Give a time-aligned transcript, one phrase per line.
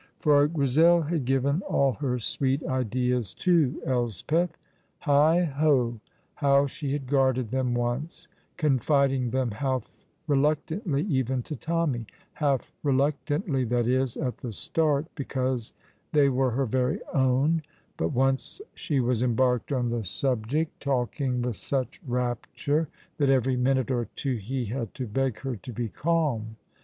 [0.17, 4.57] For Grizel had given all her sweet ideas to Elspeth.
[5.01, 5.99] Heigh ho!
[6.33, 8.27] how she had guarded them once,
[8.57, 15.71] confiding them half reluctantly even to Tommy; half reluctantly, that is, at the start, because
[16.13, 17.61] they were her very own,
[17.95, 22.87] but once she was embarked on the subject talking with such rapture
[23.19, 26.55] that every minute or two he had to beg her to be calm.